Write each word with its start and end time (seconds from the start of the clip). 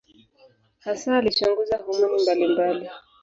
Hasa 0.85 1.17
alichunguza 1.17 1.75
homoni 1.85 2.17
mbalimbali. 2.23 2.89